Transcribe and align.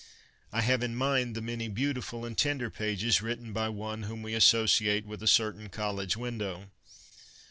I 0.51 0.61
have 0.61 0.81
in 0.81 0.95
mind 0.95 1.35
the 1.35 1.43
many 1.43 1.67
beautiful 1.67 2.25
and 2.25 2.35
tender 2.35 2.71
pages 2.71 3.21
written 3.21 3.53
by 3.53 3.69
one 3.69 4.01
whom 4.01 4.23
we 4.23 4.33
associate 4.33 5.05
with 5.05 5.21
a 5.21 5.27
certain 5.27 5.69
college 5.69 6.17
window. 6.17 6.71